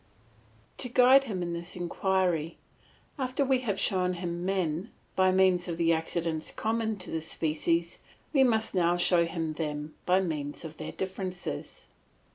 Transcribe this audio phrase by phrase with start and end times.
[0.79, 2.57] To guide him in this inquiry,
[3.19, 7.99] after we have shown him men by means of the accidents common to the species,
[8.33, 11.85] we must now show him them by means of their differences.